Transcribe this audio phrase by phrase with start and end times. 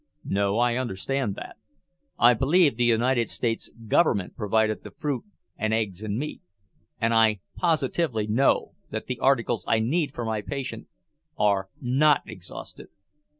[0.25, 0.57] "No.
[0.57, 1.57] I understand that.
[2.17, 5.23] I believe the United States Government provided the fruit
[5.57, 6.41] and eggs and meat.
[6.99, 10.87] And I positively know that the articles I need for my patient
[11.37, 12.87] are not exhausted.